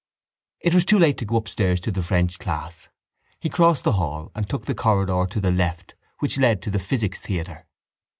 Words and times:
It 0.61 0.73
was 0.73 0.83
too 0.83 0.97
late 0.97 1.19
to 1.19 1.25
go 1.25 1.35
upstairs 1.35 1.79
to 1.81 1.91
the 1.91 2.01
French 2.01 2.39
class. 2.39 2.89
He 3.39 3.49
crossed 3.49 3.83
the 3.83 3.91
hall 3.91 4.31
and 4.33 4.49
took 4.49 4.65
the 4.65 4.73
corridor 4.73 5.27
to 5.29 5.39
the 5.39 5.51
left 5.51 5.93
which 6.17 6.39
led 6.39 6.63
to 6.63 6.71
the 6.71 6.79
physics 6.79 7.19
theatre. 7.19 7.67